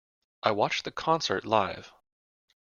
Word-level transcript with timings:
I 0.41 0.49
watched 0.49 0.83
the 0.85 0.91
concert 0.91 1.45
live. 1.45 1.91